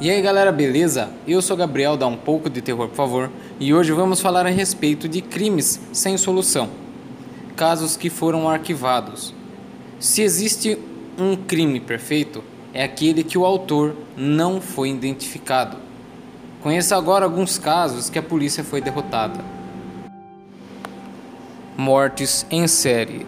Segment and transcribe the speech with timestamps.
[0.00, 1.10] E aí galera, beleza?
[1.26, 4.48] Eu sou Gabriel, dá um pouco de terror por favor, e hoje vamos falar a
[4.48, 6.70] respeito de crimes sem solução,
[7.56, 9.34] casos que foram arquivados.
[9.98, 10.78] Se existe
[11.18, 15.76] um crime perfeito, é aquele que o autor não foi identificado.
[16.62, 19.40] Conheça agora alguns casos que a polícia foi derrotada.
[21.76, 23.26] Mortes em série.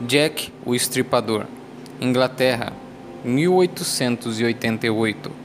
[0.00, 1.46] Jack o Estripador,
[2.00, 2.72] Inglaterra,
[3.24, 5.43] 1888.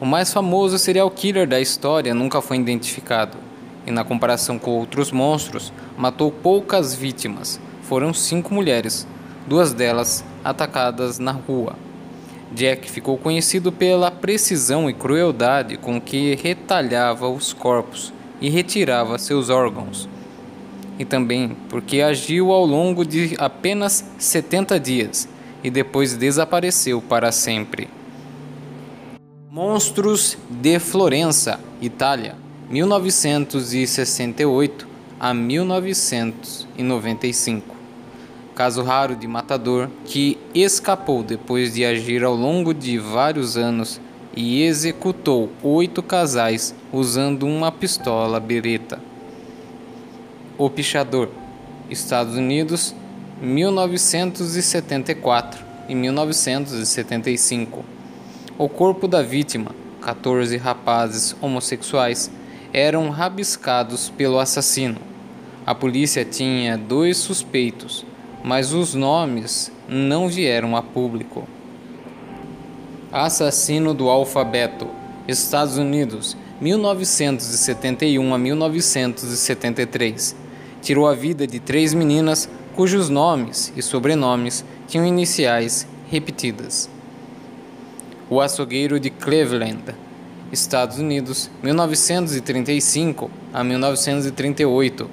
[0.00, 3.36] O mais famoso serial killer da história nunca foi identificado,
[3.84, 7.60] e na comparação com outros monstros, matou poucas vítimas.
[7.82, 9.08] Foram cinco mulheres,
[9.44, 11.74] duas delas atacadas na rua.
[12.52, 19.50] Jack ficou conhecido pela precisão e crueldade com que retalhava os corpos e retirava seus
[19.50, 20.08] órgãos.
[20.96, 25.28] E também porque agiu ao longo de apenas 70 dias
[25.64, 27.97] e depois desapareceu para sempre.
[29.50, 32.36] Monstros de Florença, Itália,
[32.68, 34.86] 1968
[35.18, 37.74] a 1995.
[38.54, 43.98] Caso raro de matador que escapou depois de agir ao longo de vários anos
[44.36, 49.00] e executou oito casais usando uma pistola beretta.
[50.58, 51.30] O Pichador,
[51.88, 52.94] Estados Unidos,
[53.40, 57.96] 1974 e 1975.
[58.60, 59.70] O corpo da vítima,
[60.02, 62.28] 14 rapazes homossexuais,
[62.72, 64.98] eram rabiscados pelo assassino.
[65.64, 68.04] A polícia tinha dois suspeitos,
[68.42, 71.46] mas os nomes não vieram a público.
[73.12, 74.88] Assassino do Alfabeto,
[75.28, 80.34] Estados Unidos, 1971 a 1973.
[80.82, 86.90] Tirou a vida de três meninas cujos nomes e sobrenomes tinham iniciais repetidas.
[88.30, 89.94] O Açougueiro de Cleveland,
[90.52, 95.08] Estados Unidos, 1935 a 1938.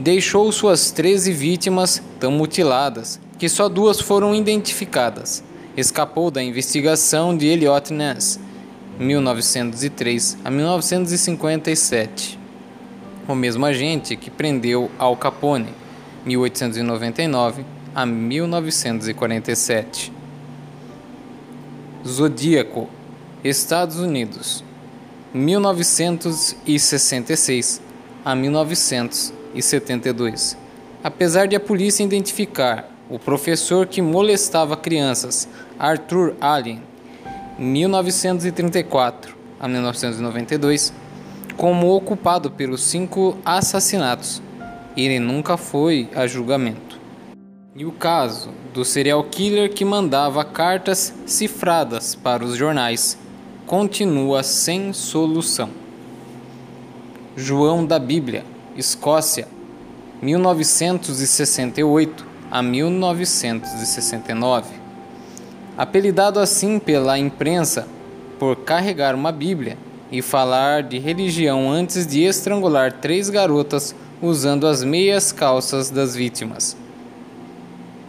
[0.00, 5.44] Deixou suas 13 vítimas tão mutiladas que só duas foram identificadas.
[5.76, 8.40] Escapou da investigação de Elliot Ness,
[8.98, 12.36] 1903 a 1957.
[13.28, 15.68] O mesmo agente que prendeu Al Capone,
[16.24, 20.17] 1899 a 1947.
[22.08, 22.88] Zodíaco,
[23.44, 24.64] Estados Unidos,
[25.32, 27.80] 1966
[28.24, 30.56] a 1972.
[31.04, 35.48] Apesar de a polícia identificar o professor que molestava crianças,
[35.78, 36.82] Arthur Allen,
[37.58, 40.92] 1934 a 1992,
[41.56, 44.42] como ocupado pelos cinco assassinatos,
[44.96, 46.87] ele nunca foi a julgamento.
[47.76, 53.18] E o caso do serial killer que mandava cartas cifradas para os jornais
[53.66, 55.68] continua sem solução.
[57.36, 58.42] João da Bíblia,
[58.74, 59.46] Escócia,
[60.22, 64.72] 1968 a 1969.
[65.76, 67.86] Apelidado assim pela imprensa
[68.38, 69.76] por carregar uma Bíblia
[70.10, 76.74] e falar de religião antes de estrangular três garotas usando as meias calças das vítimas.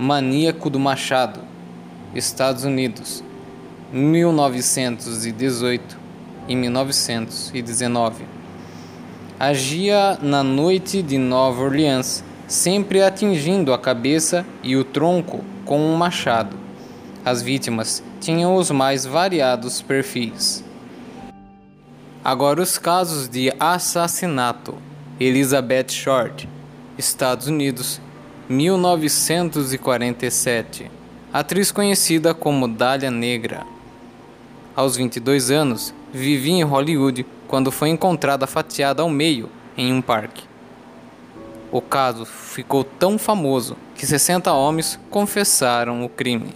[0.01, 1.41] Maníaco do Machado,
[2.15, 3.21] Estados Unidos,
[3.91, 5.99] 1918
[6.47, 8.23] e 1919.
[9.37, 15.97] Agia na noite de Nova Orleans, sempre atingindo a cabeça e o tronco com um
[15.97, 16.55] machado.
[17.25, 20.63] As vítimas tinham os mais variados perfis.
[22.23, 24.77] Agora os casos de assassinato.
[25.19, 26.47] Elizabeth Short,
[26.97, 27.99] Estados Unidos,
[28.49, 30.91] 1947.
[31.31, 33.63] Atriz conhecida como Dália Negra.
[34.75, 40.45] Aos 22 anos, vivia em Hollywood quando foi encontrada fatiada ao meio em um parque.
[41.71, 46.55] O caso ficou tão famoso que 60 homens confessaram o crime.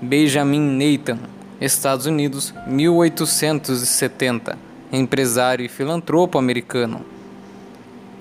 [0.00, 1.18] Benjamin Nathan,
[1.60, 4.56] Estados Unidos, 1870,
[4.92, 7.17] empresário e filantropo americano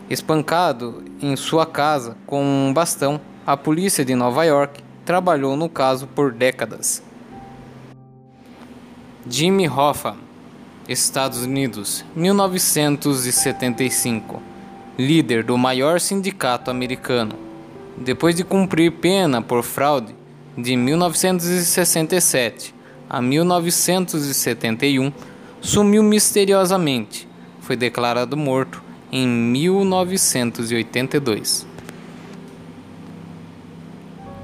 [0.10, 6.08] Espancado em sua casa com um bastão, a polícia de Nova York trabalhou no caso
[6.08, 7.04] por décadas.
[9.30, 10.16] Jimmy Hoffa,
[10.88, 14.42] Estados Unidos, 1975,
[14.98, 17.36] líder do maior sindicato americano.
[17.98, 20.16] Depois de cumprir pena por fraude
[20.58, 22.74] de 1967
[23.10, 25.12] a 1971,
[25.60, 27.28] sumiu misteriosamente.
[27.60, 31.68] Foi declarado morto em 1982.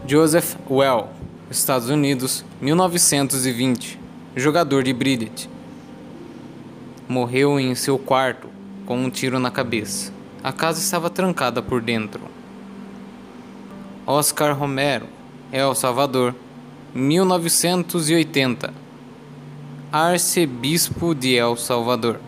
[0.07, 1.09] Joseph Well,
[1.49, 3.99] Estados Unidos, 1920.
[4.35, 5.49] Jogador de bridge.
[7.07, 8.47] Morreu em seu quarto
[8.85, 10.11] com um tiro na cabeça.
[10.43, 12.21] A casa estava trancada por dentro.
[14.05, 15.07] Oscar Romero,
[15.51, 16.35] El Salvador,
[16.93, 18.73] 1980.
[19.91, 22.19] Arcebispo de El Salvador.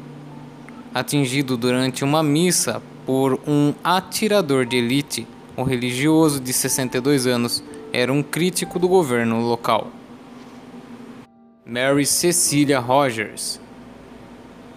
[0.95, 5.27] Atingido durante uma missa por um atirador de elite,
[5.57, 7.61] o religioso de 62 anos
[7.91, 9.91] era um crítico do governo local.
[11.65, 13.59] Mary Cecilia Rogers,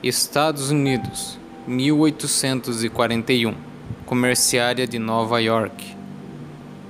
[0.02, 1.38] Estados Unidos,
[1.68, 3.54] 1841,
[4.04, 5.96] comerciária de Nova York.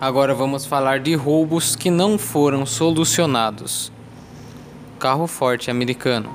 [0.00, 3.92] Agora vamos falar de roubos que não foram solucionados.
[4.98, 6.34] Carro forte americano.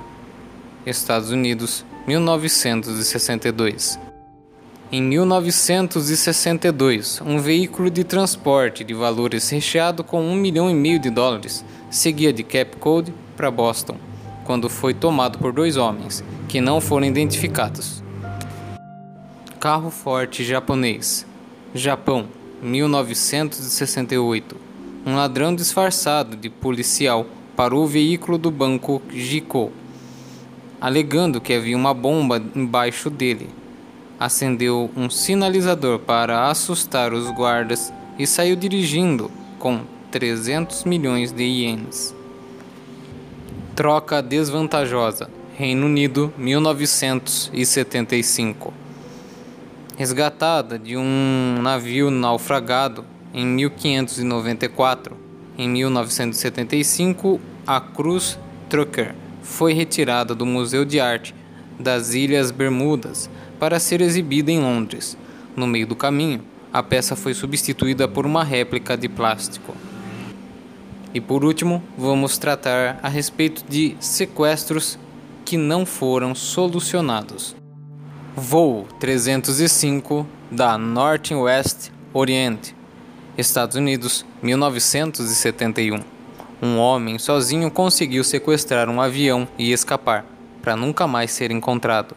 [0.86, 4.00] Estados Unidos, 1962.
[4.92, 11.10] Em 1962, um veículo de transporte de valores recheado com um milhão e meio de
[11.10, 13.98] dólares seguia de Cape Cod para Boston,
[14.44, 18.04] quando foi tomado por dois homens, que não foram identificados.
[19.60, 21.26] Carro forte japonês.
[21.74, 22.28] Japão,
[22.66, 24.58] 1968.
[25.06, 27.26] Um ladrão disfarçado de policial
[27.56, 29.72] parou o veículo do banco Jico,
[30.82, 33.48] alegando que havia uma bomba embaixo dele
[34.20, 39.30] acendeu um sinalizador para assustar os guardas e saiu dirigindo
[39.60, 39.82] com
[40.12, 42.16] 300 milhões de ienes.
[43.76, 45.30] Troca desvantajosa.
[45.58, 48.74] Reino Unido, 1975.
[49.98, 55.16] Resgatada de um navio naufragado em 1594,
[55.58, 58.38] em 1975, a Cruz
[58.70, 61.34] Trucker foi retirada do Museu de Arte
[61.80, 65.18] das Ilhas Bermudas para ser exibida em Londres.
[65.56, 66.42] No meio do caminho,
[66.74, 69.74] a peça foi substituída por uma réplica de plástico.
[71.14, 75.00] E por último, vamos tratar a respeito de sequestros
[75.46, 77.56] que não foram solucionados.
[78.38, 82.74] Voo 305 da Northwest Orient,
[83.38, 86.02] Estados Unidos, 1971.
[86.62, 90.26] Um homem sozinho conseguiu sequestrar um avião e escapar,
[90.62, 92.14] para nunca mais ser encontrado.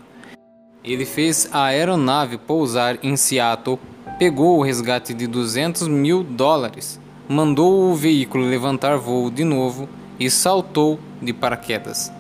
[0.83, 3.79] Ele fez a aeronave pousar em Seattle,
[4.19, 9.89] pegou o resgate de 200 mil dólares, mandou o veículo levantar voo de novo
[10.19, 12.11] e saltou de paraquedas.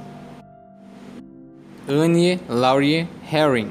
[1.89, 3.71] Annie Laurie Herring,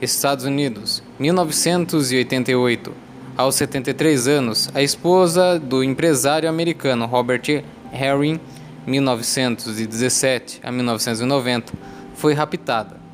[0.00, 2.92] Estados Unidos, 1988.
[3.36, 8.40] Aos 73 anos, a esposa do empresário americano Robert Herring,
[8.86, 11.72] 1917 a 1990,
[12.14, 13.04] foi raptada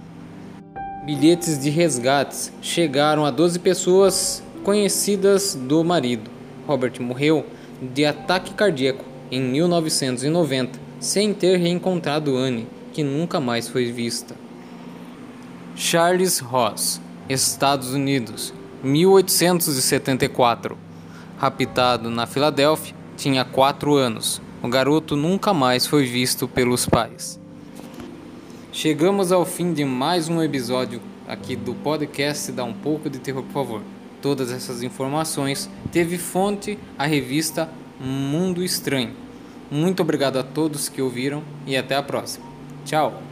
[1.11, 6.31] bilhetes de resgates chegaram a 12 pessoas conhecidas do marido.
[6.67, 7.45] Robert morreu
[7.81, 14.37] de ataque cardíaco em 1990, sem ter reencontrado Anne, que nunca mais foi vista.
[15.77, 20.77] Charles Ross, Estados Unidos, 1874.
[21.39, 24.43] Raptado na Filadélfia, tinha 4 anos.
[24.63, 27.41] O garoto nunca mais foi visto pelos pais.
[28.73, 33.43] Chegamos ao fim de mais um episódio aqui do podcast Dá um pouco de terror,
[33.45, 33.83] por favor.
[34.21, 39.15] Todas essas informações teve fonte a revista Mundo Estranho.
[39.71, 42.45] Muito obrigado a todos que ouviram e até a próxima.
[42.85, 43.30] Tchau.